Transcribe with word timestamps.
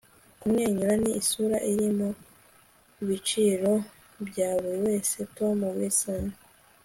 kumwenyura 0.39 0.93
ni 1.03 1.11
isura 1.21 1.57
iri 1.71 1.87
mu 1.97 2.09
biciro 3.07 3.71
bya 4.27 4.49
buri 4.59 4.79
wese!- 4.85 5.17
tom 5.37 5.57
wilson 5.77 6.23